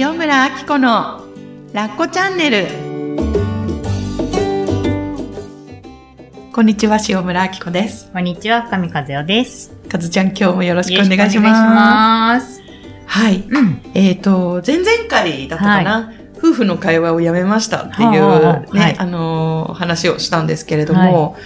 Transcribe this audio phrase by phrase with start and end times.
[0.00, 1.24] 塩村あき子の
[1.72, 2.68] ラッコチャンネル。
[6.52, 8.08] こんにちは塩村あき子です。
[8.12, 9.72] こんにちは、深見和代です。
[9.88, 12.62] かずちゃん今日もよろしくお願いします。
[13.06, 13.42] はい。
[13.48, 13.82] うん。
[13.94, 18.98] えっ、と前々回だったかな、夫婦の会話をやめましたっていうね、はあい。
[19.00, 21.36] あのー話をしたんですけれども、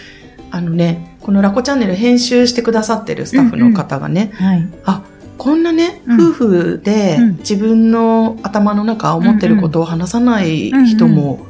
[0.50, 4.68] あのね、このラコチャンネル編集してくださってるスタッフの方がね、はい。
[4.84, 5.02] あ、
[5.42, 11.44] こんなね、うん夫婦でうん自分の頭の中思ってることを話さない人も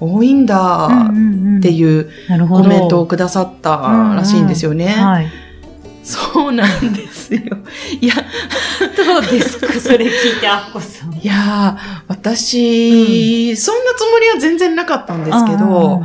[0.00, 0.90] 多いんだっ
[1.60, 2.10] てういう。
[2.48, 3.76] コメントをくださった
[4.16, 4.86] らしいんですよね。
[4.86, 5.30] はい。
[6.02, 7.40] そうなんですよ。
[8.00, 8.14] いや、
[8.96, 11.12] どうですかそれ聞いて、あっこさん。
[11.20, 16.04] いやー、私、そんなつもりは全然なかったんですけど、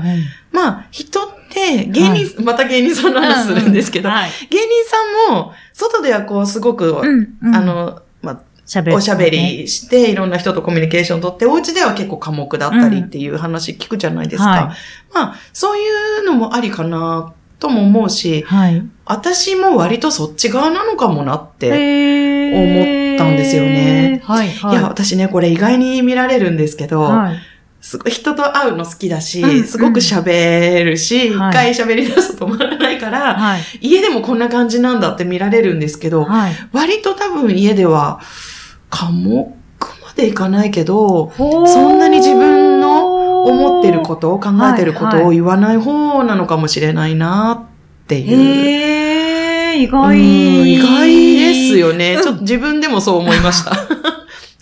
[0.52, 1.41] まあ、人って
[1.88, 4.32] 芸人、また芸人さんの話するんですけど、はい。
[4.50, 8.98] 芸人さんも、外ではこう、すごく、うんうんあ、の、まあ、しゃべる。
[8.98, 14.50] おしゃべりして、いろんな人とコミュニケーション取って、お家では結構寡黙だったりっていう話聞くじゃないですか。
[14.50, 14.62] はい
[15.14, 15.84] まあ、そうい
[16.20, 18.84] うのもありかな、とも思うし、はい。
[19.06, 21.68] 私も割とそっち側なのかもなって。
[21.68, 24.50] へ思ったんですよねはい。
[24.50, 27.40] はいや、私ね、これ意外に見られるんですけど、はい。
[27.82, 33.62] すごい人と会うの好きだし、うんうんすごく喋るし、一、はい回喋り出すと止まらないから、はい。
[33.82, 36.54] 家でもこんな感じなんだって見られるんですけど、はい。
[36.72, 38.22] 割と多分家では、
[38.92, 39.52] 寡黙
[40.06, 47.68] までいかないけど、そそんなに自分の思ってること、考えてることをはい言わない方なのかもしれないな
[48.04, 48.38] っていう。
[48.38, 50.74] へー、意うん外。
[50.74, 52.14] 意外ですよね。
[52.14, 53.72] うんちょっと自分でもそう思いました。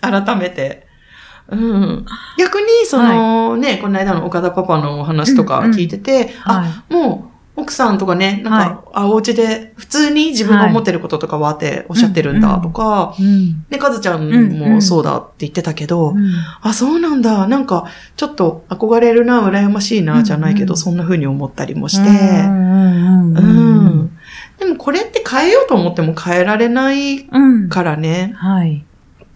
[0.00, 0.89] 改めて。
[1.50, 2.06] うん、
[2.38, 13.22] 逆に、その、ね、この間の岡田パパのお話とか聞いてて、あ、はもう、奥さんとかね、なんか、あ、お家で普通に自分の思ってることとかはっておっしゃってるんだとか、い。
[13.22, 13.66] うん。
[13.68, 17.46] ね、かずちゃんうんうんもそうだって言ってたけど、うんあ、そうなんだ。
[17.46, 22.50] なんか、ちょっと憧れるな、羨ましいな、じゃないけど、うんそんな風に思ったりもして、うんう
[23.32, 24.18] んううんん。
[24.58, 27.68] でもこれって変えようと思っても変えられないうん。
[27.68, 28.84] からね、はい。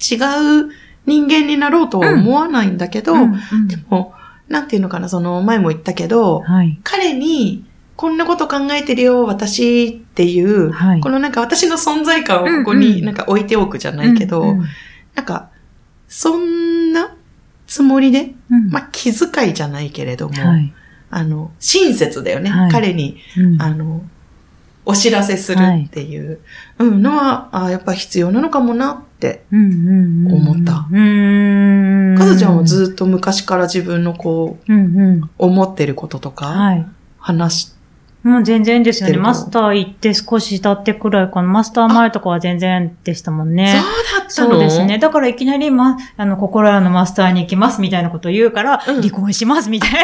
[0.01, 0.71] 違う
[1.07, 3.69] 人間になろうとは思わないんだけど、うんうん。
[3.69, 4.15] でも、
[4.49, 6.79] なんていうのかな、その前も言ったけど、はい。
[6.83, 7.65] 彼に、
[7.97, 11.01] こんなこと考えてるよ、私っていう、はい。
[11.01, 12.77] このなんか私の存在感をここうん。
[12.79, 14.65] うんになんか置いておくじゃないけど、うんうん。
[15.15, 15.51] なんか、
[16.09, 17.15] そんな
[17.67, 18.71] つもりで、うん。
[18.71, 20.73] まあ気遣いじゃないけれども、はい。
[21.11, 22.51] あの、親切だよね。
[22.51, 22.71] はい。
[22.71, 23.63] 彼に、うん。
[23.63, 24.03] あの、
[24.87, 26.41] お知らせするっていう、
[26.79, 29.45] うん、のは、あやっぱ必要なのかもなって。
[29.51, 32.15] 思ったうん。
[32.19, 35.31] かずちゃんはずっと昔から自分のこう、うんうん。
[35.39, 36.87] 思ってることとか、はい。
[37.19, 37.74] 話し、
[38.25, 39.19] もう全然ですよね。
[39.19, 41.49] マスター行って少し経ってくらいかな。
[41.49, 43.69] マスター前とかは全然でしたもんね。
[43.69, 43.83] そう
[44.19, 44.51] だったの？
[44.53, 44.99] そうですね。。
[44.99, 49.99] だからいきなり、ま、あの、心屋のマスターに行きますみたいなことを言うから、うん離婚しますみたいな。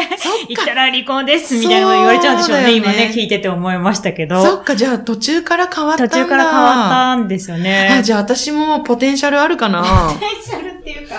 [0.47, 2.63] 行ったから離婚ですみたいなこと言われちゃうんでしょうね。
[2.65, 4.39] そうね今ね、聞いてて思いましたけど。
[4.43, 6.13] そっか、じゃあ途中から変わったんだ。
[6.13, 7.89] 途中から変わったんですよね。
[7.99, 9.81] あ、じゃあ私もポテンシャルあるかな？
[10.19, 11.15] テンシャルっていうか。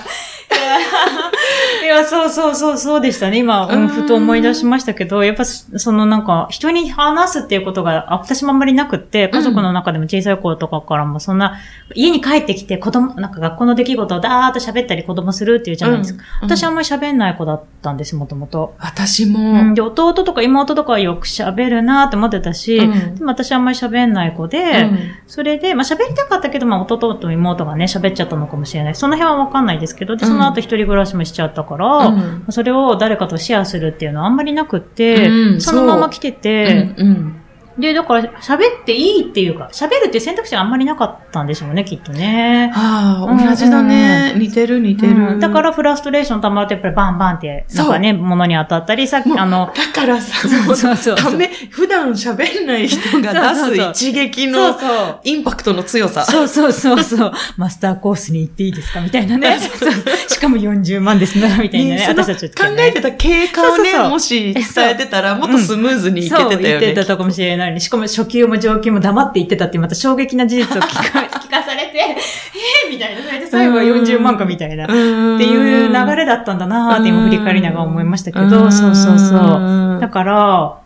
[1.83, 3.39] いや、そうそうそう、そうでしたね。
[3.39, 11.59] 今、うんうんふと思い出しましたけど、やっぱ、そのなんか、人に話すっていうことが、あ私もあんまりなくって、家族の中でも小さい頃とかからも、そんな、
[11.95, 16.23] 家に帰ってきて子供、なんか学校の出来事をダーッと喋ったり子供するっていうじゃないですか。
[16.43, 18.75] うん私はあんまり喋んない子だったんです、もともと。
[18.79, 19.33] 私うん、
[19.69, 19.75] も。
[19.75, 28.95] で、弟とか妹とかはよく喋るなって思ってたし、うんでも私はあんまり喋んない子で、うんそれで、まあ喋りたかったけど、まあ弟と妹がね、喋っちゃったのかもしれない。
[28.95, 31.72] その辺はわかんないですけど、で、その後一人暮らしもしちゃったから、
[32.09, 32.53] うん。
[32.53, 37.42] それを誰かとシェアするっていうのはあんまりなくって、うんそのまま来てて、うんうん
[37.79, 42.71] で、だから喋っていいっていうか、喋るっていう選択肢があんまりなかったんでしょうね、きっとね。
[42.75, 44.35] ああ、同じだね。
[44.37, 45.37] 似てる似てうる。
[45.37, 55.21] んだからフラストレーション溜まるとやっぱりバンバンって、なんかね、物に当たったり、さっきあの、だからさ、そうそうそうため、 普段喋んない人がそうそうそう出す一撃そうのそう。
[55.25, 56.25] インパクトの強さ。
[56.25, 57.33] そうそうそうそう。
[57.57, 59.59] マスターコースに行っていいですかみたいなね。
[59.61, 59.91] そう
[60.29, 62.05] しかも40万ですね、みたいなね。
[62.09, 66.91] 私たち考えてた経過をねそうそうそうもし伝えてたら、もっとスムーズにいけてたそう、言よね。
[66.93, 67.81] ってたかもしれないね。
[67.81, 73.23] しかも初級も上級も黙って言ってたってまた衝撃な事実を聞か 聞かされて、えー、みたいな。
[73.23, 74.85] それで最後は40万かみたいな。
[74.85, 79.99] っていう流れだったんだなーって今振り返りながら思いましたけど、そうそうそう。
[80.01, 80.79] だから、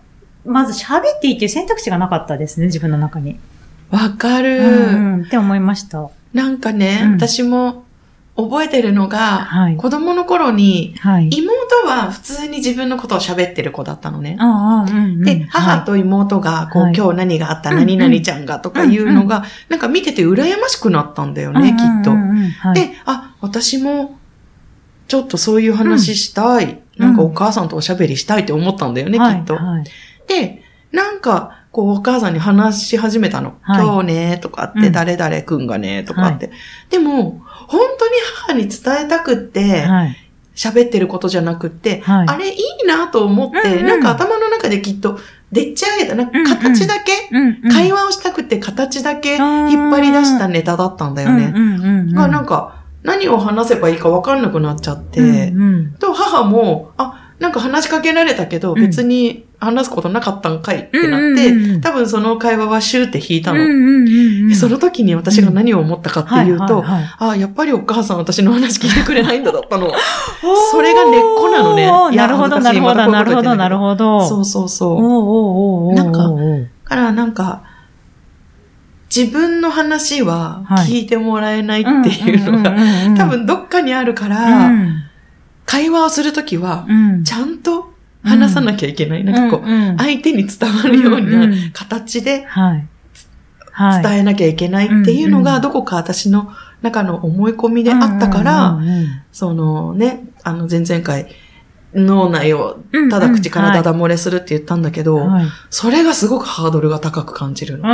[0.45, 3.39] まず喋っていいっていう選択肢がなかったですね、自分の中に。
[3.91, 6.09] わかる、って思いました。
[6.33, 7.86] なんかね、うん私も
[8.37, 11.31] 覚えてるのが、はい子供の頃に、はい。
[11.31, 14.37] 妹は普通に自分のことを喋ってる子だったのね。
[14.39, 15.25] ああ、うんうん。
[15.25, 22.13] で、母と妹が、こう、はい今日何があった、うん何々ちゃんがとかいうのが、なんか見てて羨ましくなったんだよね、きっと。
[22.75, 24.19] で、あ、私も
[25.09, 26.81] ちょっとそういう話したい。
[26.99, 29.57] なんかお母さんとおしゃべりしたいって思ったんだよね、はいきっと。
[29.57, 29.85] はい。
[30.27, 30.63] で、
[30.93, 33.55] なんか、こう、お母さんに話し始めたの。
[33.63, 33.85] はい。
[33.85, 34.93] 今日ね、とかって、うん。
[34.93, 36.51] 誰々くんがね、とかって。
[36.91, 38.15] でも、本当に
[38.47, 40.17] 母に伝えたくって、はい。
[40.55, 42.29] 喋ってることじゃなくって、はい。
[42.29, 43.87] あれいいなと思って、うんうん。
[43.87, 45.19] なんか頭の中できっと、
[45.53, 47.71] でっち上げた、なんか形だけ、うんうん。
[47.71, 51.53] 会話をしたくて形だけ引っ張り出したネタだったんだよね。
[52.13, 55.93] が、なんか、何を話せばいいか分かんなくなっちゃって、うんうん。
[55.93, 58.81] と、母も、あ、なんか話しかけられたけど、うん。
[58.81, 64.55] 別に話すことなかったんかいってなって、多分その会話はシューって引いたの。
[64.55, 67.31] その時に私が何を思ったかっていうと、はいはいはい。
[67.31, 69.93] あ、やっぱりお母さん私の話聞いてくれないんだだったの。
[70.73, 71.87] それが根っこなのね。
[72.17, 73.35] なるほど、なるほど、ないる。
[73.35, 74.27] ほど、なるほど。
[74.27, 75.95] そうそうそう。
[75.95, 76.31] なんか
[76.85, 77.63] からなんか、
[79.15, 80.87] 自分の話ははい。
[80.87, 82.77] 聞いてもらえないっていうのが、が
[83.17, 85.06] 多、分どっかにあるかうら、ん
[85.67, 87.25] 会話をするときは、うん。
[87.25, 87.93] ちゃんと
[88.23, 89.25] 話さなきゃいけない。
[89.25, 89.69] なんかこう、
[89.99, 92.47] 相手に伝わるようなん形で。
[94.03, 98.79] 伝えなきゃいけないっていうのが、どこか私の中の思い込みであったから、
[99.33, 101.27] そのね、あの前々回、
[101.95, 105.47] 脳内をうんただ口からはいダダ漏れするって言ったんだけど、はい。
[105.71, 107.85] それがすごくハードルが高く感じるの。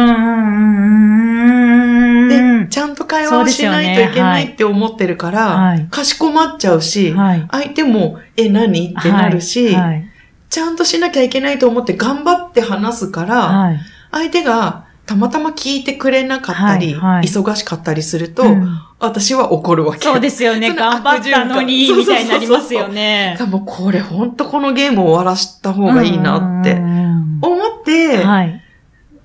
[2.68, 7.46] ちゃんと会話をしないといけないって思ってるから、はいかしこまっちゃうし、はい。
[7.50, 8.94] 相手も、え、何？
[8.98, 10.08] ってなるし、はい。
[10.48, 13.80] ちゃんとしなきゃいけないと思って頑張って話すから、はい。
[14.10, 18.68] 相手がたまたま聞いてくれなかったり、忙しかったりすると、うん
[19.04, 19.98] 私は怒るわけ。
[19.98, 20.76] そうですよね。
[20.76, 23.36] 頑張ったのに、みたいになりますよね。
[23.48, 28.61] もうこれほんとこのゲームを終わらした方がいいなってうん思って、はい。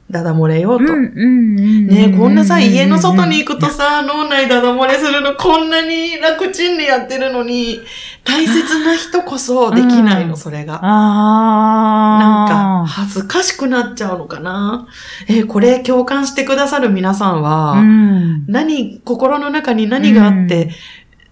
[0.10, 0.94] ダダ漏れようと。
[0.94, 7.80] うんうんうんねこんなさ、家の外に行くとさ、脳内ダダ漏れするのこんなに楽ちんでやってるのに、
[8.24, 10.80] 大切な人こそできないの、うんそれが。
[10.82, 12.86] あなんか、あ。
[12.88, 14.88] 恥ずかしくなっちゃうのかな。
[15.28, 18.46] えーこれ共感してくださる皆さんは、うん。
[18.48, 20.70] 何、心の中に何があって、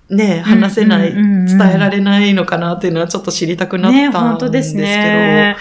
[0.10, 4.30] ね、話せない、うんうんうんうん伝えられないのかなっていうのはちょっと知りたくなね、ったんでけど。
[4.30, 5.56] 本当ですすね。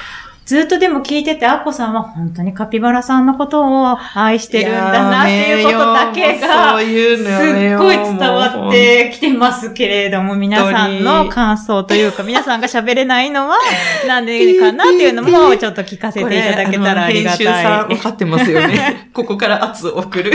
[0.45, 13.57] ずっとでも聞いてて、アッコさんは本当にカピバラさんのことを愛してるんだなっていうことだけそが、すっごい伝わってきてますけれども、皆さんの感想というか、皆さんが喋れないのは、
[14.07, 17.99] なんでかなっていうのも、ちょっと聞かせていただけたらありがこれあの編集さんたい分。
[17.99, 19.09] かってますよね。
[19.15, 20.33] ここから圧を送る。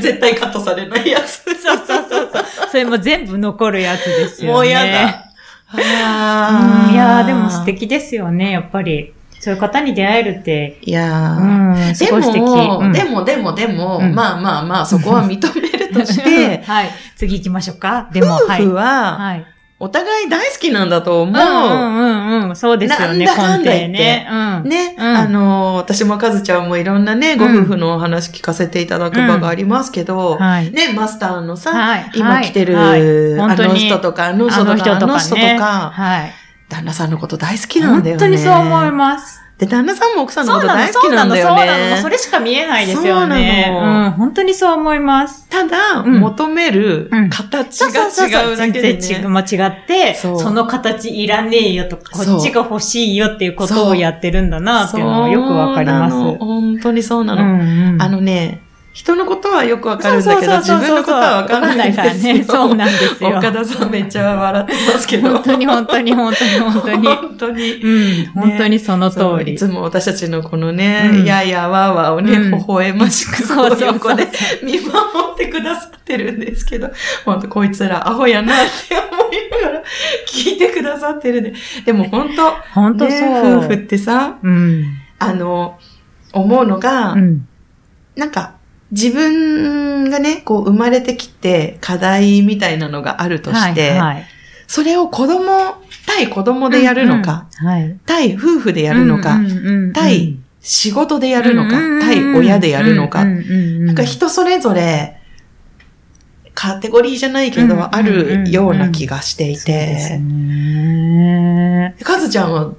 [0.00, 1.44] 絶対カットされないやつ。
[1.44, 2.44] そうそうそうそう。
[2.70, 4.54] それも全部残るやつですよね。
[4.54, 5.27] もうやだ。
[5.74, 5.80] うん
[6.92, 7.64] いやーでも素。
[7.66, 9.12] 敵ですよね、やっぱり。
[9.40, 12.40] そういう方に出会えるって、いやうーん、すでごい素敵。
[12.98, 16.90] でも、でも、でも、うんまあまあまあ、そこは認めるとして、 はい。
[17.16, 18.08] 次行きましょうか。
[18.12, 18.62] でも、夫はい。
[18.64, 19.44] 婦は、はい。
[19.80, 21.40] お互い大好きなんだと思う。
[21.40, 22.56] うんうんうんうん。
[22.56, 24.28] そうですよね、なんだかんだ根言って底ね。
[24.30, 24.68] うん。
[24.68, 30.72] ね、うんあの、私もかずちゃんもいろんなね、ご夫婦のお話聞かせていただく場がありますけど、はい。
[30.72, 32.10] ね、マスターのさ、はい。
[32.14, 33.00] 今来てる、はい
[33.40, 35.92] あの人とか、あの人とか、あの人とか。
[36.68, 38.18] 旦那さんのこと大好きなんだよね。
[38.18, 39.47] 本当にそう思います。
[39.58, 41.96] で、旦那さんも奥さんのことそうなの、大好きなんだよそうなの、そうなの。
[41.96, 42.08] ねそ。
[42.08, 43.66] れしか見えないですよね。
[43.70, 45.48] そうなのうん、本当にそう思います。
[45.48, 47.80] ただ、うん求めるうん形。
[47.80, 49.00] が違うだけで、ね。
[49.00, 56.14] 全然違う、間違って、その形いらねえよとか、こっちが欲しいよっていうことをやってるんだなっていうのはよくわかります。
[56.14, 57.42] 本当にそうなの。
[57.42, 57.60] うん
[57.94, 58.62] うんあのね、
[58.98, 62.42] 人のことはよくわかるんだけど、自分のことはわかんないからね。
[62.42, 63.38] そうなんですよ。
[63.38, 65.30] 岡田さんめっちゃ笑ってますけど。
[65.30, 67.06] 本当に本当に本当に本当に。
[67.06, 67.74] 本当に。
[67.74, 69.54] うん、本当にその通り。
[69.54, 74.26] いつも私たちのこのね、やいやわーわーをね、うん微笑ましく、そうそう横で
[74.64, 74.96] 見守
[75.32, 76.90] ってくださってるんですけど、
[77.24, 78.56] 本当こいつらアホやなっ
[78.88, 79.82] て思いながら
[80.26, 81.54] 聞いてくださってるんで。
[81.86, 83.20] でも本当、本当そう。
[83.20, 84.86] ね、夫婦ってさ、うん。
[85.20, 85.78] あの、
[86.32, 87.46] 思うのが、うん。
[88.16, 88.57] なんか、
[88.90, 94.24] 自分がね、こう生まれてきて課題みたいなのがあるとして、はいはい、
[94.66, 95.74] それを子供、
[96.06, 97.72] 対子供でやるのか、うんうん。
[97.72, 99.92] はい、対夫婦でやるのか、うんうんうんうん。
[99.92, 105.20] 対仕事でやるのか、うんうんうん対親でやるのか、うんうんうんなんか人それぞれ、
[106.54, 111.94] カテゴリーじゃないけど、うんあるような気がしていそうですて、ね。
[112.02, 112.72] かずちゃんは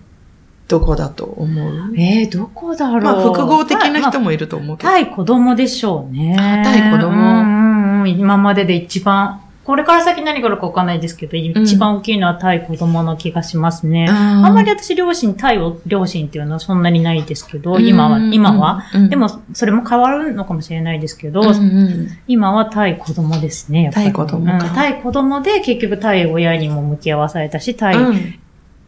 [0.70, 1.94] どこだと思う？
[1.98, 3.02] えー、どこだろう？
[3.02, 4.26] まあ、複合的な人も。
[4.26, 4.90] もいると思うけど。
[4.90, 6.36] 対子供でしょうね。
[6.38, 8.10] あ対子供うんうんうん。
[8.12, 14.08] 今までで一番、これから先何があるかわかんないですけど、一番大きいのは対子供の気がしますね。
[14.10, 18.84] ああんまり私両親、対を両親っていうのはそんなにないですけど、今は、今は。
[19.10, 24.06] で、も、それも変わるのかもしれないですけど、うんうん今は対子供ですね、やっぱり。
[24.08, 28.40] 対子供かうん対子供で結局対親にも向き合わされたし、対うん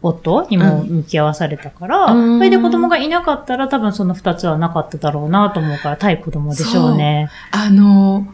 [0.02, 2.38] 夫にも向き合わされたから、うん。
[2.38, 7.30] それで子供がいなかったら多分その二つはなかっただろうなと思うから、対子供でしょうね。
[7.52, 8.26] あの、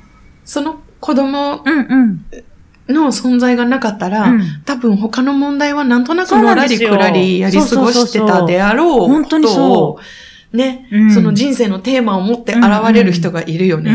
[0.44, 2.24] その子供うんうん。
[2.88, 4.62] の存在がなかったら、うん。
[4.64, 10.00] 多分他の問題はなんとなくのらりくらりやり過ごしてたであろう本当にそを、
[10.52, 11.12] ね、うん。
[11.12, 13.92] その人生のテーマを持って現れる人がいるよね。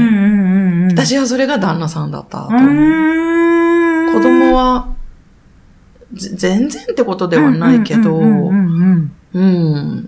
[0.91, 2.51] 私はそれが旦那さんだった子
[4.21, 4.92] 供は、ぜ
[6.13, 9.11] 全然ってことではないけど、うん。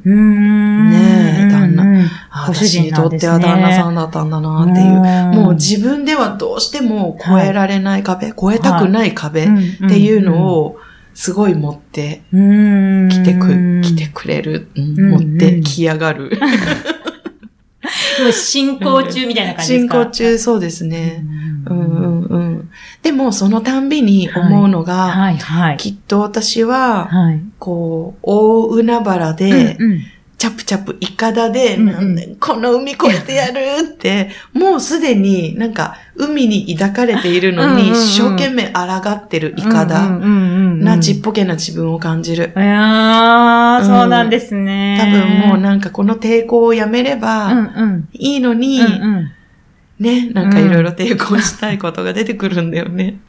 [0.06, 1.84] ねえ旦那
[2.32, 4.98] 私にとっては旦那さんだったんだなっていう。
[4.98, 9.48] うんもう自分ではどうしても超えられない壁、超えたくない壁っ
[9.88, 10.78] ていうのを
[11.14, 16.32] すごい持ってうん来てく、来てくれる、持ってきやがる。
[18.32, 21.24] 進行中みたいな感じです進か行中そうですね。
[21.68, 22.70] ううんんうんうん。
[23.02, 25.78] でもそのたんびに思うのが、はいはい。
[25.78, 27.42] きっと私は、はい。
[27.60, 30.02] こう、大海原で、うんうん
[30.38, 33.60] チャプチャプイカダで、うんこの海越えてやる
[33.94, 42.54] って、もうすでになんか海に抱かれているのに、一生懸命抗ってるイカダなちっぽけな自分を感じる。
[42.56, 44.98] いやー、うんそうなんですね。
[45.00, 48.10] 多分もうなんかこの抵抗をやめれうんばうん。
[48.14, 49.32] いいのに、うんうん
[50.00, 53.20] ね、なんかいろいろ抵抗したいことが出てくるんだよね。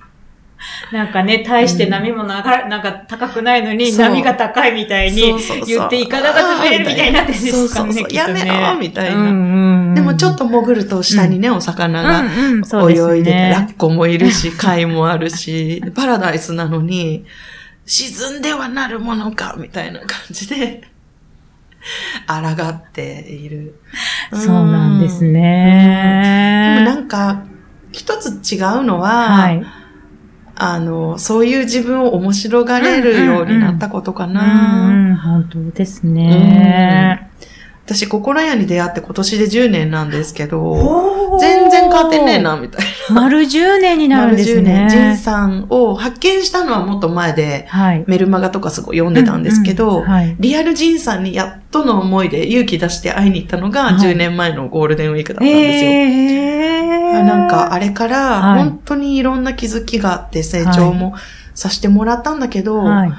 [0.92, 5.34] なんかね、大して波もながなんか高くないのに、波が高いみたいに
[5.66, 7.52] 言って、イカダが潰れるみたいになんですかね。
[7.52, 17.24] そうそうそうやめろみたいなうんうんうんでもちょっと潜ると下にね、お魚がうんうんそうですね泳いでて、ラッコもいるし、 貝もあるし、パラダイスなのに、
[17.84, 20.82] 沈んではなるものか、みたいな感じで、
[22.26, 23.80] 抗っている。
[24.32, 25.32] そうなんですうん。
[25.32, 26.82] でもね。
[26.84, 27.44] なんか、
[27.92, 29.64] 一つ違うのは、はい。
[30.58, 34.88] あの、そういう自分を面白がれるようになったことかうな。
[35.12, 37.30] ん、本当ですね。
[37.86, 42.42] 私、心屋に出会って今年で10年なんですけど、全然変わってねえ。
[42.42, 43.14] な、みたいな。
[43.14, 45.16] 丸10年になるんです丸10年、ジンね。
[45.16, 48.04] さんを発見したのはもっと前で、はい。
[48.08, 50.36] メルマガとかすごい読んでたんですけど、うんうんはい。
[50.40, 55.90] リアルジンさんにやっとの思いで勇気出して会いに行ったのがはい10年前のゴールデンウィークだったんですよ。
[55.92, 57.24] えー。
[57.24, 61.14] なんかあれからはい本当にいろんな気づきがあって成長も
[61.54, 63.12] させてもらったんだけど、はい。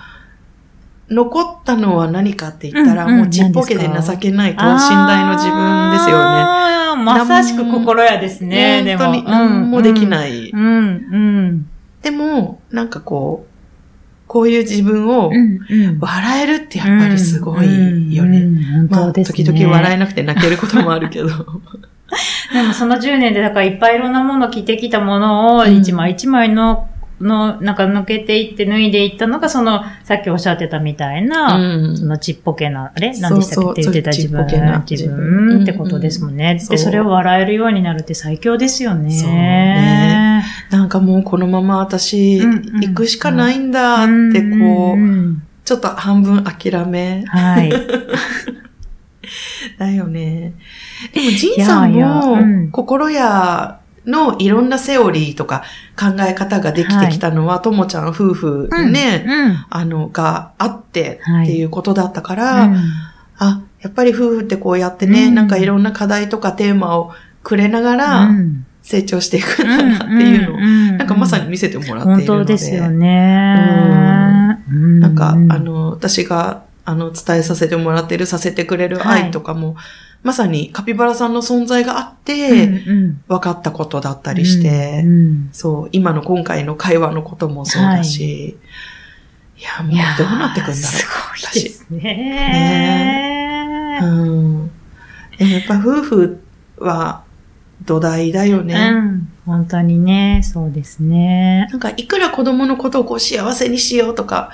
[1.10, 6.68] 残ったのは何かって言ったら、うんうんもうちっぽけで情けない等身大の自分ですよね。
[7.04, 9.06] まさしく心屋ですね、でも。
[9.06, 10.08] 本当に何もできい。
[10.08, 10.50] ない。
[10.50, 11.70] うん、うん。
[12.02, 15.32] でも、なんかこう、こういう自分を。
[16.00, 18.46] 笑えるってやっぱりすごいよね。
[18.90, 19.14] まあ。
[19.14, 21.30] 時々笑えなくて泣けることもあるけど。
[22.54, 26.88] でもその10年で、だからいっぱいいろんなもの着てきたものを、うん一枚一枚の、
[27.20, 31.98] の、なんか抜けていって脱いでいったのが、その、さっきおっしゃってたみたいな、うん。
[31.98, 33.18] そのちっぽけな、あれ？
[33.20, 33.82] 何でしたっけ？
[33.82, 34.46] って言ってた自分。
[34.46, 34.58] 自
[34.92, 35.48] 自分。
[35.48, 36.60] 分ってことですもんね。
[36.60, 39.12] そうで、それを笑えるようになるって最強ですよね。
[39.12, 40.44] そうね。
[40.70, 42.82] なんかもうこのまま私、うんうん。
[42.82, 47.24] 行くしかないんだってこう、んんちょっと半分諦め。
[47.28, 47.72] はい。
[49.78, 50.54] だよね。
[51.14, 52.72] でも、ジンさんいやいやも、うん。
[52.72, 55.64] 心屋のいろんなセオリーとか
[56.00, 59.66] 考え方ができてきたのは、ともちゃん夫婦ね、うん。
[59.70, 61.46] あの、があってはい。
[61.46, 62.78] っていうことだったから、うん。
[63.38, 65.36] あ、やっぱり夫婦ってこうやってね、うん。
[65.36, 67.12] なんかいろんな課題とかテーマを
[67.44, 68.66] くれながらうん。
[68.88, 72.26] 成長していくんだなっていうのを、んなんかまさに見せてもらっているの本で。
[72.26, 74.58] 当ですよね。
[74.72, 75.00] うん。
[75.02, 79.76] なんか、あ、の、私が、あの、伝えさせてもらってる、させてくれる愛とかも、
[80.24, 88.58] まさにカピバラさんの存在があって、うん分かったことだったりして、うんそう、今の今回の会話のこともそうだし、
[89.58, 90.76] い、や、もうどうなってくんだろう。
[90.76, 91.08] す
[91.54, 93.98] ごいですね。
[94.00, 94.72] 私うん。
[95.38, 96.44] でもやっぱ夫婦
[96.78, 97.24] は
[97.86, 98.92] 土台だよね。
[98.94, 99.30] うん。
[99.46, 101.68] 本当にね、そうですね。
[101.72, 104.52] なんか、いくら子供のことをこう幸せにしようとか、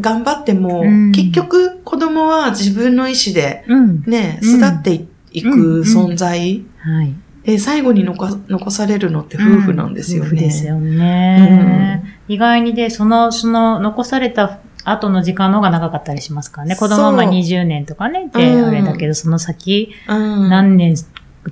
[0.00, 4.02] 頑張っても、うん結局子供は自分の意思でうん。
[4.06, 7.14] ね、うん巣立っていいく存在、はい。
[7.44, 10.28] で、最後に残残されるのって夫婦なんですよね。
[10.28, 12.20] 夫婦ですよね。
[12.28, 16.76] 意外にで、その、その、残された後の時間の方が長かったりしますからね。
[16.76, 20.50] 子供はそう20年とかね、で、うんあれだけど、その先、うん。
[20.50, 20.94] 何年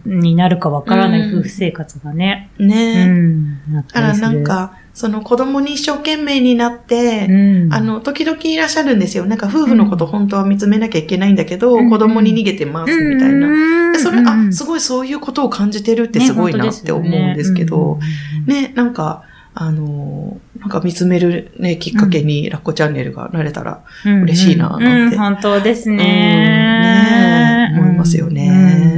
[0.05, 2.51] になるかわからないうん夫婦生活がね。
[2.59, 3.73] うねん。
[3.73, 7.73] なっだからなん、か、その子供に一生懸命になって、うん。
[7.73, 9.27] あの、時々いらっしゃるんですよ。
[9.27, 11.89] なんか夫婦のこと本当は見つめなきゃいけないんだけど、うん。
[11.89, 13.97] 子供に逃げてますみたいな。
[13.97, 18.01] それ、あ、すごいそういうことを感じてるってすごいなって思うんですけど、
[18.47, 19.23] ね、なんか、
[19.55, 25.15] あのーなんか見つめるね、きっかけにラッコチャンネルがなれたら、嬉しいななんて。
[25.15, 27.71] うん、本当ですね。
[27.73, 27.75] うん。
[27.77, 28.49] ね思いますよね。
[28.49, 28.98] うんうん。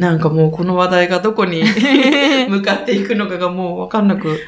[0.00, 1.62] なんかもうこの話題がどこに
[2.48, 4.40] 向かっていくのかがもうわかんなく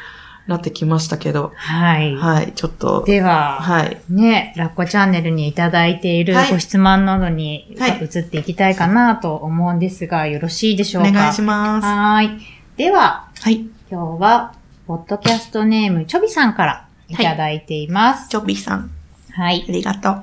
[0.46, 2.16] なってきましたけど、はい。
[2.16, 11.10] はい、ちょっと、では、はい、ね、ラッコチャンネルにいただいているはいご質問などにはい移っていきたいかなと思うんですが、よろしいでしょうか？
[11.10, 11.84] お願いします。
[11.84, 12.40] はーい。
[12.78, 14.54] では、はい、今日は、
[14.86, 18.30] ポッドキャストネーム、チョビさんからいただいています。
[18.30, 18.90] チョビさん、
[19.32, 19.66] はい。
[19.68, 20.22] ありがとう。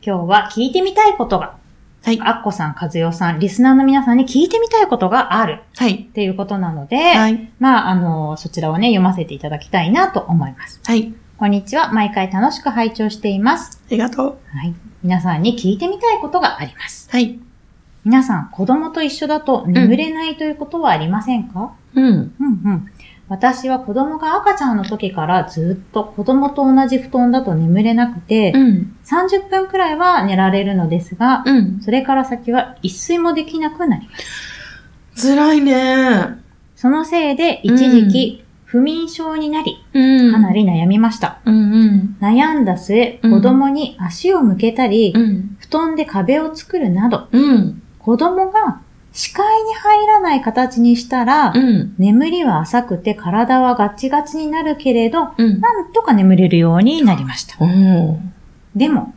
[0.00, 1.57] 今日は聞いてみたいことが、
[2.04, 10.80] はい、アッコさん、カズヨさん、リスナーの皆さんに聞いてみたいことがあるはい、っていうことなので、はい、まあ、あの、そちらをね、読ませていただきたいなと思います。
[10.84, 11.92] はい、こんにちは。
[11.92, 13.82] 毎回楽しく拝聴しています。
[13.86, 14.56] ありがとう。
[14.56, 14.74] はい。
[15.02, 17.08] 皆さんに聞いてみたいことがあります。
[17.10, 17.38] はい、
[18.04, 22.92] 皆さん、子供と一緒だと眠れないということはありませんか、うん、うん、うん
[23.28, 31.80] 私は子供が赤ちゃんの時からずっと子供と同じ布団だと眠れなくて、うん、30分くらいは寝られるのですが、うん。
[31.82, 34.16] それから先は一睡もできなくなりま
[35.14, 35.34] す。
[35.34, 36.38] 辛いね。
[36.74, 40.32] そのせいで一時期、不眠症になり、うん。
[40.32, 41.40] かなり悩みました。
[41.44, 48.80] うん、うん、悩んだ末、うん子供に足を向けたり、うん、布団で壁を作るなど、うん、子供が
[49.12, 55.60] 視界に入らない形にしたら、うん、眠りは浅くて体はガチガチになるけれど、うん。
[55.60, 57.56] なんとか眠れるようになりました。
[58.76, 59.14] でも、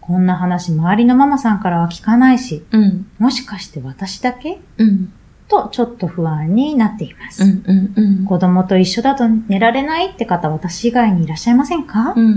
[0.00, 4.60] こんな話周りのママさんからは聞かないし、うん、もしかして私だけ？
[4.78, 5.12] うん、
[5.48, 7.42] とちょっと不安になっています。
[7.42, 8.24] うん、うん、うん。
[8.24, 12.34] 子供と一緒だと寝られないって方私以外にいらっしゃいませんか、うん、うん、う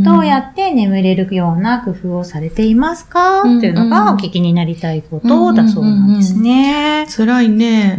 [0.00, 0.02] ん。
[0.02, 7.06] どうやって眠れるような工夫をされていますか、うんっていうのがお聞きになりたいことだそうなんですね。
[7.08, 7.98] 辛いね。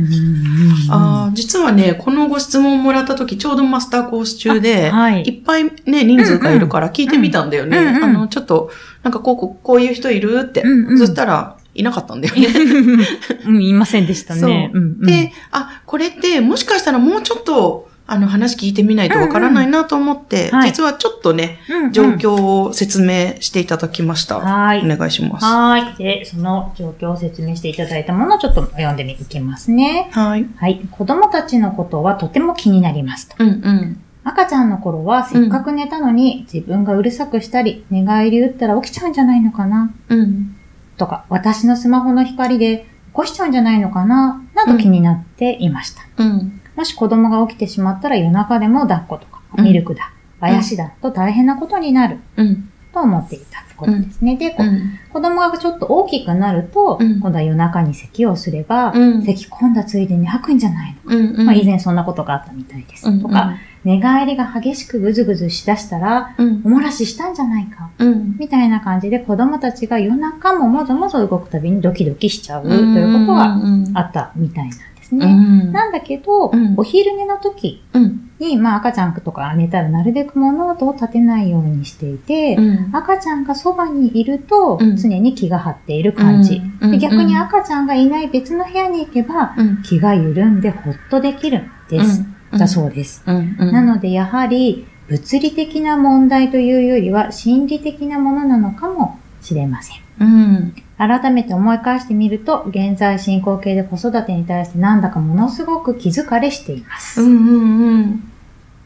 [0.89, 7.77] あああ、実はね、このご質問をもらった時、ちょうどマスターコース中で、はいいっぱいね、人数がいるから聞いてみたんだよね。
[7.77, 8.71] うんうんうんあの、ちょっと、
[9.03, 10.41] なんかこう、こうこういう人いる？
[10.43, 10.61] って。
[10.61, 12.47] うんうんそしたら、いなかったんだよね。
[13.47, 14.39] うん、言いませんでしたね。
[14.39, 24.39] そううんうんで、あ、これって、もしかしたらもうちょっと、あの、話聞いてみないとわからないなと思って、うんはい実はちょっとね、うんうん状況を説明していただきました。
[24.39, 25.45] はいお願いします。
[25.45, 26.03] はい。
[26.03, 30.09] で、その状況を説明していただいたものをちょっと読んでみいきますね。
[30.11, 30.45] はい。
[30.57, 30.81] はい。
[30.91, 33.35] 子供たちのことはとても気になりますと。
[33.39, 34.01] うんうん。
[34.23, 40.55] 赤ちゃんの頃はせっかく寝たのに、自分がうるさくしたり、寝返り打ったら起きちゃうんじゃないのかなうん。
[40.97, 44.43] とか、私のスマホの光で起こしちゃうんじゃないのかな？
[44.55, 46.01] など気になっていました。
[46.17, 46.61] うん。
[46.75, 52.69] もし子供が起きてしまったら夜中でも抱っことか、うんミルクだ、あやしだと大変なことになるうん。
[52.91, 54.37] と思っていたことですね。
[54.37, 54.99] で、こうん。
[55.11, 59.23] 子供がちょっと大きくなると、うん今度は夜中に咳をすれば、うん。
[59.23, 61.15] 咳込んだついでに吐くんじゃないのか。
[61.15, 61.35] うん。
[61.35, 61.45] うん。
[61.45, 63.07] まあ以前そんなことがあったみたいです。
[63.07, 63.21] うん。
[63.21, 66.61] とか、寝返りが激しくぐずぐずしだしたら、うん。
[66.63, 67.89] おもらししたんじゃないか。
[67.99, 68.37] うん。
[68.39, 73.57] みたいな感じで子供たちが夜中ももぞもぞ動くたびにドキドキしちゃうということが
[73.95, 75.33] あったみたいなんですうね。
[75.33, 75.71] ん。
[75.71, 78.29] なんだけど、うんお昼寝の時うん。
[78.39, 82.95] に、まあ赤ちゃんとか寝たらなるべく物音を立てないようにしていて、うん。
[82.95, 86.61] 赤ちゃんがそばにいるとうん常に気が張っている感じ。
[86.81, 89.81] うんで逆に赤ちゃんがいない別の部屋に行けばうん。
[89.83, 92.23] 気が緩んでほっとできるんです。
[92.57, 93.23] だそうです。
[93.25, 93.55] うん。
[93.59, 93.71] うん。
[93.71, 99.97] なのでやはり物理的な問題というよりは心理的なものなのかもしれません。
[100.19, 100.75] うん。
[100.97, 107.21] 改めて思い返してみると、現在進行形で子育てに対してなんだかものすごく気疲れしています。
[107.21, 107.37] うん。
[107.37, 108.31] うん。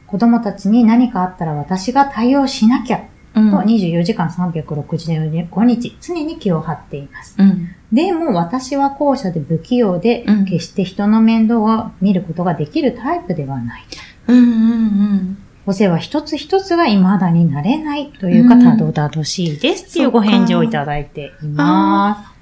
[0.07, 3.03] 子供たちに何かあったら私が対応しなきゃ
[3.35, 3.51] うん。
[3.51, 7.35] と24時間365日常に気を張っています。
[7.37, 7.69] うん。
[7.91, 10.45] でも私は後者で不器用で、うん。
[10.45, 13.83] 決して人の面倒を見ることができるタイプではない。
[14.27, 14.37] うん。
[14.37, 15.37] うん。
[15.65, 19.85] お世話一つ一つが未だになれないというか、うんたどたどしいです。
[19.85, 22.33] っていうご返事をいただいていま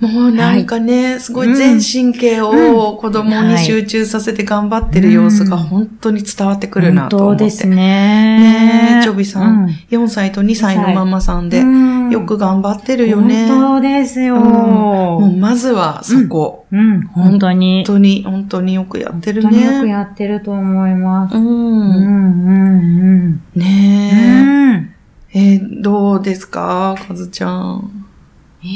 [0.00, 6.86] もうなんかね、すごい全神経を子供に集中させて頑張ってる様子が本当に伝わってくす。
[6.86, 7.38] るなと思って。
[7.38, 7.76] 本当ですね。
[7.76, 13.46] ねえ、チョビさん,、う4歳と2歳のママさんで、うんよく頑張ってるよね。
[13.48, 14.36] 本当ですよ。
[14.36, 16.66] うんもうまずはそこ。
[16.70, 17.84] うん、本当に。
[17.86, 19.90] 本当に、本当によくやってる本当によくね。
[19.90, 21.36] やってると思います。
[21.36, 21.38] う。
[21.38, 22.50] うんん、う
[23.30, 24.94] ん、うねん。
[25.34, 25.40] え。
[25.54, 28.06] えーどうですかかずちゃん？
[28.64, 28.68] え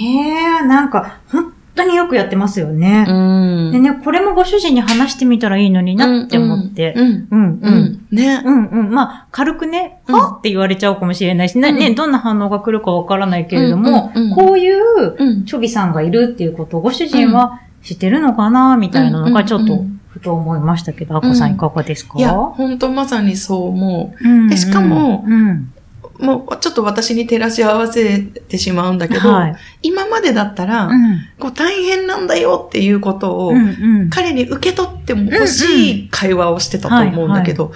[0.62, 3.06] えなんか、本当によくやってますよね。
[3.08, 3.72] うん。
[3.72, 6.94] でね、これもご主人に話してみたらいいのになって思って。
[6.96, 7.28] うん。
[7.30, 7.58] うん、う。
[7.62, 8.06] うんん。
[8.10, 8.42] ね。
[8.44, 8.90] うんうん。
[8.90, 15.44] まあ、軽くね、うんはって言われちゃうかもしれないし、ねどんな反応が来るかわからないけれども、こういううん。
[15.44, 22.18] チョビさんがいるっていうことをご主人は知ってるのかな、みたいなのがちょっとふと思いましたけど、あこさんいかがですか？
[22.18, 25.72] いや、ほんとまさにそう思うんでしかもうん。
[26.20, 26.24] う。
[26.24, 29.56] もう、ちょっと私に照らし合わせてしまうんだけど、はい。
[29.82, 31.20] 今までだったら、うん。
[31.38, 34.10] こう大変なんだよっていうことを、うんうん。
[34.10, 37.72] 彼に受け取っても欲しい会話をしてたと思うんだけど、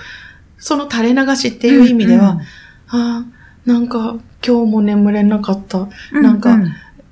[0.59, 2.41] その垂れ流しっていう意味では、
[2.89, 3.25] ああ、
[3.67, 5.89] なんか今日も眠れなかった。
[6.13, 6.65] うん、なんかう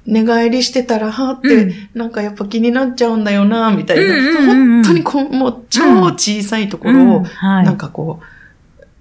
[0.07, 4.55] 寝返りしてたら、はーっうてん、なんかやっぱ気になっちゃうんだよな、みたいうんうんうんうな。
[4.55, 7.65] ん本当にこう、もう超小さいところうんを、はい。
[7.65, 8.25] なんかこう、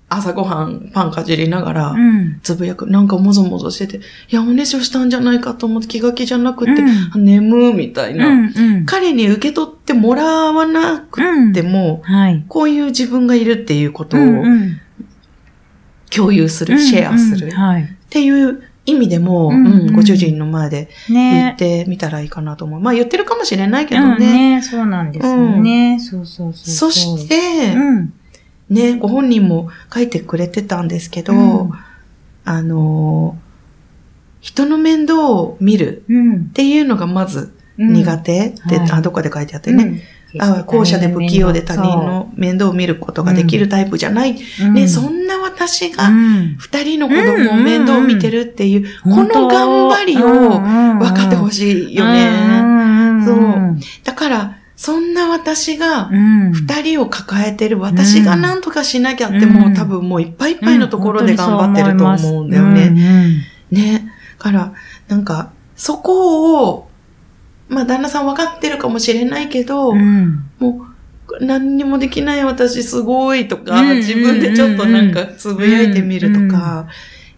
[0.10, 2.40] 朝ごはんパンかじりながらう、ん。
[2.42, 8.30] つぶやく、なんかもぞもぞしてて、いや、おねしょしたんじゃないかと思って気が気じゃなくって、うんあ眠みたいうな。
[8.30, 8.86] んうん。
[8.86, 12.46] 彼に受け取ってもらわなくっても、はい。
[12.48, 14.82] こういう自分がいるっていうことをうんうん
[16.10, 17.48] 共有する、シェアする。
[17.48, 17.88] うんっ。
[18.10, 22.80] ていう意味でも、うんうんうんご主人の前で言ねってみたらいいかなと思う。
[22.80, 24.56] まあ言ってるかもしれないけどうんね。
[24.56, 26.00] ねそうなんですよね。
[26.00, 26.92] そうそうそう。
[26.92, 28.14] そして、うん。
[28.70, 31.36] ね、ご本人も書いてくれてたんですけど、う
[31.68, 31.72] ん。
[32.46, 33.48] あのー
[34.40, 36.36] 人の面倒を見るうん。
[36.50, 36.54] っ。
[36.54, 38.50] ていうのがまず苦手。
[38.50, 38.92] って、はい。
[38.92, 40.04] あ、どこで書いてあってね。
[40.40, 44.38] あ後者で不器用で他人の面倒を見ることができるタイプじゃない。
[44.62, 44.66] う。
[44.68, 44.74] ん。
[44.74, 46.56] ね、そんな私がうん。
[46.58, 53.26] 二人の子供を面倒を見てるっていう、この頑張りを分かってほしいよね。
[53.26, 53.78] そう。
[54.04, 56.52] だから、そんな私がうん。
[56.54, 62.90] 二人を抱えてる私が何とかしなきゃってうんもう多分もういっぱいいっぱいのところで頑張ってると思うんだよね。
[62.92, 63.44] ね。
[63.72, 64.14] ね。
[64.38, 64.74] から、
[65.08, 66.90] なんか、そこを、
[67.70, 70.86] まあ旦那さん分かってるかもしれないけど、うんも
[71.30, 76.88] う、何にもできない私すごいとか、うん自分でちょっとなんかつぶやいてみるとか、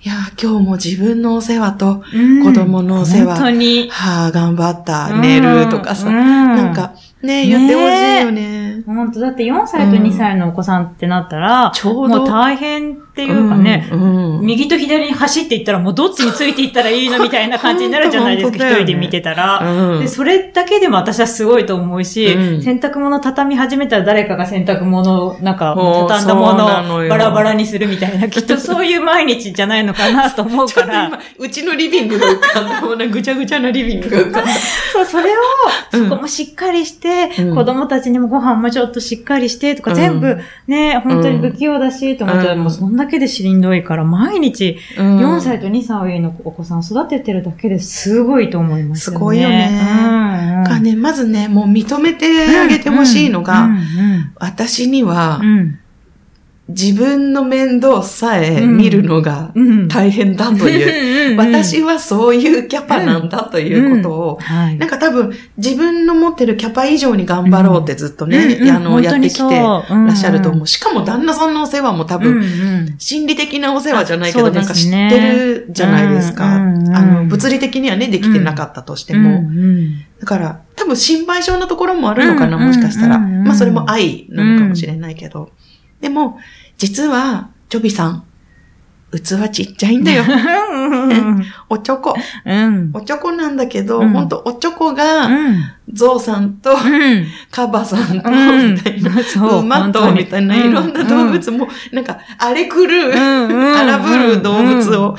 [0.03, 3.89] いや、今日も自分のお世話と、うん子供のお世話本当に。
[3.89, 8.83] はあ、頑張った、寝るとかさ、ななん、か、ね、言ってほしいよね。
[8.85, 12.19] 本当だって4歳と2歳のお子さんってなったら、ちょうど。
[12.19, 14.45] もう大変っていうかね、うん、うん。
[14.45, 18.71] 右と左に走っていったらもうどっちについていったらいいのみたいな感じになるじゃないですか、ね。
[18.71, 19.59] 一人で見てたら。
[19.59, 19.99] うん。
[19.99, 22.61] で、それだけでも私はすごいと思うし、うん。
[22.61, 25.75] 洗濯物畳み始めたら誰かが洗濯物を、なんか、
[26.07, 31.19] 畳んだものをバラバラにするみたいな、 きっとそういう毎日じゃないのかなと思うから。
[31.37, 32.79] うちのリビングが浮かんだ。
[32.95, 34.51] んかぐちゃぐちゃなリビングが浮かんだ。
[34.93, 35.35] そう、それを、
[35.93, 36.09] うん。
[36.09, 37.55] そこもしっかりして、うん。
[37.55, 39.97] 子供たちにもご飯もちょっとしっかりしてとか、うん。
[39.97, 42.59] 全部ね、本当に不器用だし、と思ったら、うん。
[42.59, 45.17] もうそんだけでしんどいから、毎日、うん。
[45.17, 49.17] 4歳と2歳のお子さん育ててるだけですごいと思いますよね。
[49.17, 49.69] すごいよね。
[49.71, 50.63] うんうん。
[50.63, 53.79] がね、まずね、もう認めてあげてほしいのが、うん
[54.35, 55.57] 私にはうん。
[55.57, 55.78] うん
[56.69, 59.87] 自分の面倒さえ見るのがうん。
[59.87, 64.77] 大変だという、うん私はそういうキャパなんだということを、はい。
[64.77, 70.67] なんか多分自分の持ってるキャパ以上に頑張ろうってずっとね、あの、やってきてららっしゃると思う。
[70.67, 76.55] しかも旦那さんのお世話も多う分、心理的なお世話じゃないけあど、なんか知ってるじゃないですか。
[76.55, 79.43] あの、物理的にはね、できてなかったとしても。
[80.19, 82.65] だから、多分心配性なところもあるのかな、うん。
[82.65, 83.19] もしかしたら。
[83.19, 85.51] まあ、それも愛なのかもしれないけど。
[86.01, 86.39] でも、
[86.77, 88.23] 実は、チョビさん、
[89.11, 90.23] 器ちっちゃいんだよ。
[90.23, 92.15] うんおちょこ。
[92.45, 92.91] うん。
[92.93, 95.57] おちょこなんだけど、うんほんとおちょこうが、ん。
[95.91, 97.25] ゾウさんと、うん。
[97.49, 99.23] カバさんと、うんみたいな。
[99.23, 105.17] そう馬と、みたいな、いろんな動物も、なんか、荒れ狂う、荒ぶる動物を、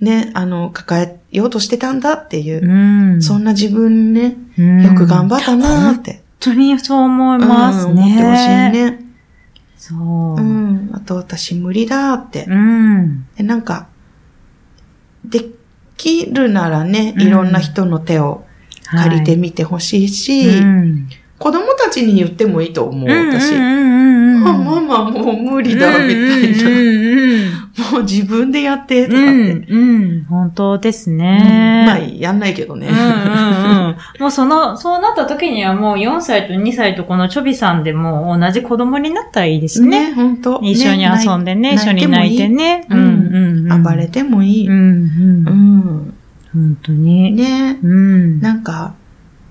[0.00, 3.22] ね、あの、抱えようとしてたんだっていうう、ん。
[3.22, 6.12] そんな自分ね、うんよく頑張ったなーって。
[6.12, 7.92] 本当にそう思いますね。
[7.92, 8.48] うん思ってほしい。
[8.48, 9.09] ね。
[9.80, 9.98] そう
[10.36, 10.40] う。
[10.42, 10.90] ん。
[10.92, 12.44] あと私無理だーって。
[12.46, 13.26] うん。
[13.34, 13.88] で、なんか、
[15.24, 15.46] で
[15.96, 18.44] きるならね、うんいろんな人の手を
[18.90, 21.08] 借りてみてほしいし、うん
[21.40, 23.54] 子供たちに言ってもいいと思う、私。
[23.54, 26.64] あ、ママもう無理だ、みたいな。
[26.64, 27.90] な。
[27.92, 29.30] もう自分でやって、とかって。
[29.30, 31.84] うん、うん、本当ですうんね。
[31.86, 32.88] まあ、やんないけどね。
[32.88, 33.96] うんうんうん。
[34.20, 40.10] もうその、そうなった時にはもう4歳と2歳とこのちょびさんでも同じ子供になったらいいですね。
[40.10, 42.84] ね、本当一緒に遊んでね、一緒に泣いてね。
[42.90, 43.82] うんうんうん。
[43.82, 44.68] 暴れてもいい。
[44.68, 44.84] うんうん。
[44.84, 46.14] うん。
[46.52, 47.32] 本当に。
[47.32, 47.78] ね。
[47.82, 48.40] うん。
[48.40, 48.92] なんか、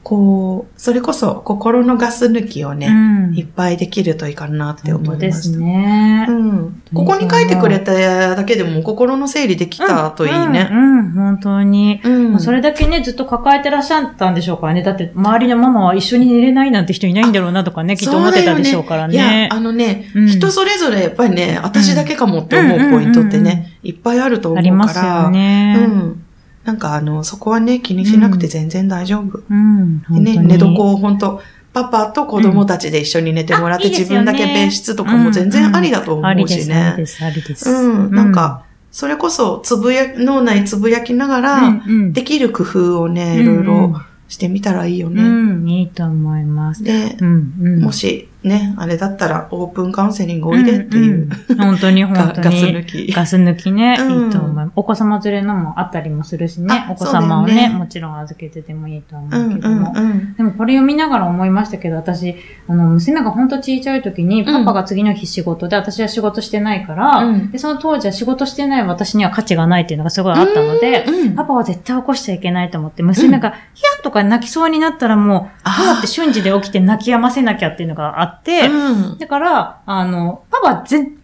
[0.04, 5.26] こう、それこそ心のガス抜きをね、うん、いっぱいできるといいかなって思いました。
[5.28, 6.26] ですね。
[6.30, 6.82] うん。
[6.94, 10.70] ここに書いてくれただけでも心の整理できたといいね。
[10.72, 12.02] うん、うん、本当に。
[12.04, 14.84] うん、それだけね、ずっと抱えてらっしゃったんでしょうからね。
[14.84, 19.18] だって周りのママは一緒に寝れないなんて人いないんだろうなとかね、きっと思ってたでしょうからね。
[19.18, 24.62] ねいや、あのね、人それぞれやっぱりね、私だけかもって思うポイントってね、いっぱいあると思うから。
[24.62, 25.76] ありますよね。
[25.78, 26.26] うん。
[26.70, 29.42] なんかあの、そこはね、気にしなくて全然大丈夫。
[29.50, 30.04] うん。
[30.04, 31.42] でね、寝床を本当
[31.74, 36.76] パパと子供たちで一緒に寝てもらって、自分だけ別室とかも全然ありだと思うしね。
[36.76, 37.68] ありです、ありです。
[37.72, 38.12] うん。
[38.12, 45.24] なんか、それこそ、つぶや、脳内つぶやきながら、できる工夫をね、いろいろしてみたらいいよね。
[45.24, 46.84] うん、いいと思います。
[46.84, 51.28] で、もし、ね、あれだったらオープンカウンセリングおいでっていう。
[51.28, 52.44] うんうん、本当に 本当に。
[52.46, 53.12] ガス抜き。
[53.12, 54.72] ガス抜きね、うん、いいと思います。
[54.78, 56.86] お子様連れのもあったりもするしね。
[56.90, 59.94] お子様をね、ねもちろん預けててもいいと思うけども。
[59.94, 62.36] うんうんうん、でもこれ読みながら思いましたけど、私、
[62.70, 78.29] あの、娘が本当小さい時に、パパが次の日仕事で、私は仕事してないから、うん、で、その当時は仕事してない私には価値がないっていうのがすごいあったので、うんうん、パパは絶対起こしちゃいけないと思って、娘が、ヒヤッとか泣きそうになったらもう、パパって瞬時で起きて泣き止ませなきゃっていうのがあって、
[78.68, 79.18] うん。
[79.18, 81.20] だから、あの、パパ全、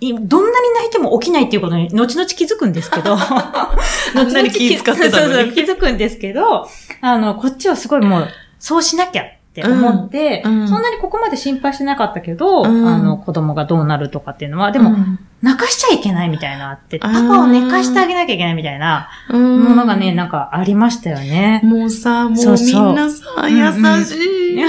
[0.00, 3.16] どんなに泣いても起きないっていうことに、後々気づくんですけど、
[4.50, 5.34] 気遣ってたのに。
[5.34, 6.68] そうそう、 気づくんですけど、
[7.00, 8.28] あの、こっちはすごいもう、
[8.58, 10.60] そうしなきゃって思って、うん。
[10.62, 14.96] うん、そんなにここまで心配してなかったけど、うん、あの、子供がどうなるとかっていうのは、でも、
[15.42, 21.60] 泣かしちゃいけないみたいなあって、パパを寝かしてあげなきゃいけないみたいなものがね、なんかありましたよね。
[21.64, 24.14] もうさ、もうみんなさ、優し
[24.54, 24.62] い。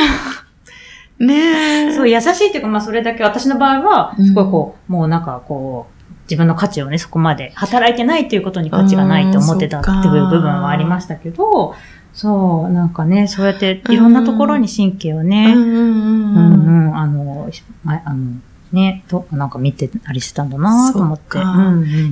[1.19, 1.93] ねえ。
[1.93, 11.76] そう、優しいっていうか、まあそれだけ私の場合は、すごいこう、うん、もうなんかこう、自分の価値をね、そこまで働いてないっていうことに価値がないって思ってたっていう部分はありましたけど、
[12.13, 15.63] そう、なんかね、そうやっていろんなところに神経をね、うん。
[15.63, 17.49] うん、うん、あの、
[17.86, 18.39] あの、
[18.71, 21.38] ね、と、なんか見てたりしたんだなと思って。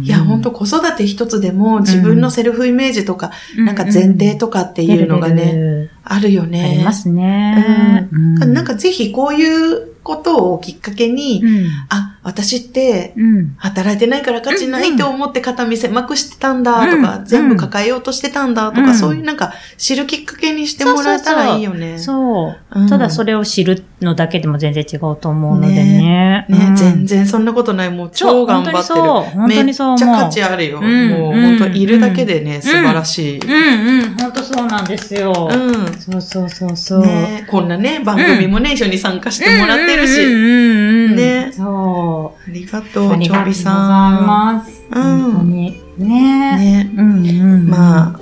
[0.04, 6.64] いや、本当子育て一つでも自分のセルフイメージとか、うん、なんか前提とかっていうのがね、あるよね。
[6.64, 8.10] ありますね。
[8.12, 8.54] うん。
[8.54, 13.14] なんかぜひこういうことをきっかけに、うん、あ、私って、
[13.58, 21.98] 働いてないから価値ないって思って肩身狭くしてたんだとか、うん、全部抱えようとしてたんだとか、うん、そういうなんか知るきっかけにしてもらえたらいいよね。
[22.00, 22.90] そう。
[22.90, 26.46] ただそれを知るのだけでも全然違うと思うのでね。
[26.50, 27.92] ね、ね全然そんなことない。
[27.92, 28.84] もう超頑張ってる。
[28.84, 29.90] そう本当にそう。
[29.90, 30.82] めっちゃ価値あるよ。
[30.82, 33.40] もう本当いるだけでね、素晴らしい。
[33.40, 35.50] うん、うん、本当そうなんですよ。
[35.52, 35.91] うん。
[36.00, 37.02] そうそうそうそう。
[37.02, 40.24] ね、こんなね、番組もね、一緒に参加してもらってるし。
[40.24, 41.52] うんうんね。
[41.52, 42.50] そう。
[42.50, 43.74] ありがとう、ちょびさん。
[43.74, 44.84] ありがとうございます。
[44.92, 45.22] うん。
[45.22, 45.82] 本当に。
[45.98, 46.92] ねね。
[46.96, 47.68] うんうん。
[47.68, 48.20] まあ、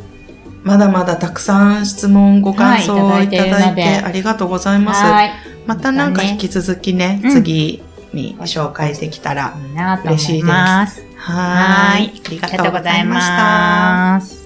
[0.64, 5.04] まだまだたくさん質問、ご感想をいただいてありがとうございます。
[5.66, 7.82] またなんか引き続きね、次
[8.14, 9.54] に紹介できたら
[10.06, 10.48] 嬉しいで
[10.88, 11.06] す。
[11.16, 12.12] はい。
[12.26, 14.39] ありがとうございました。